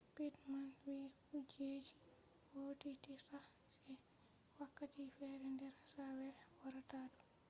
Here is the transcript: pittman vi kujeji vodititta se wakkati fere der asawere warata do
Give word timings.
pittman 0.15 0.71
vi 0.85 1.11
kujeji 1.27 1.93
vodititta 2.53 3.39
se 3.85 3.93
wakkati 4.59 5.01
fere 5.17 5.49
der 5.59 5.73
asawere 5.83 6.33
warata 6.63 7.01
do 7.11 7.17